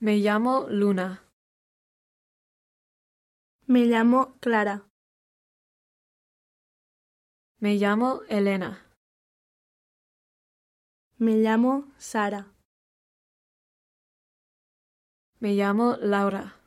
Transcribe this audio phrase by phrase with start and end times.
[0.00, 1.28] Me llamo Luna.
[3.66, 4.86] Me llamo Clara.
[7.58, 8.78] Me llamo Elena.
[11.18, 12.46] Me llamo Sara.
[15.40, 16.57] Me llamo Laura.